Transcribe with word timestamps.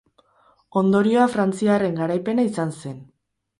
Ondorioa 0.81 1.27
frantziarren 1.35 2.01
garaipena 2.01 2.49
izan 2.51 2.75
zen. 2.81 2.99